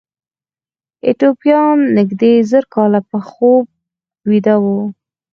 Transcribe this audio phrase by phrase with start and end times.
[1.05, 3.63] ایتوپیایان نږدې زر کاله په خوب
[4.29, 4.79] ویده وو.